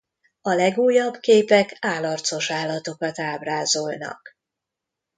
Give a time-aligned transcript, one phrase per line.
[0.41, 4.37] A legújabb képek álarcos állatokat ábrázolnak.